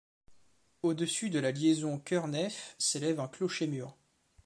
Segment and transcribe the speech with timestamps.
[0.81, 3.95] Au-dessus de la liaison chœur-nef s'élève un clocher-mur.